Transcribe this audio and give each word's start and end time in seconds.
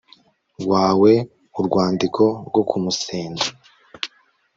wawe 0.71 1.11
urwandiko 1.59 2.23
rwo 2.47 2.61
kumusenda 2.69 3.45